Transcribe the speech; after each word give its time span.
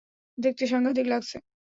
দেখতে 0.37 0.63
সাংঘাতিক 0.67 1.05
লাগছে। 1.07 1.37